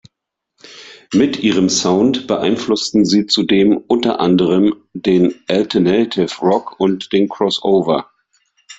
Mit 1.13 1.37
ihrem 1.41 1.69
Sound 1.69 2.25
beeinflussten 2.25 3.05
sie 3.05 3.27
zudem 3.27 3.77
unter 3.77 4.19
anderem 4.19 4.73
den 4.95 5.35
Alternative 5.47 6.39
Rock 6.41 6.79
und 6.79 7.13
den 7.13 7.29
Crossover. 7.29 8.09